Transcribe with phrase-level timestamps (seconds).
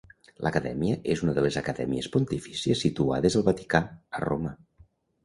[0.45, 3.83] L'acadèmia és una de les Acadèmies Pontifícies situades al Vaticà,
[4.19, 4.57] a Roma.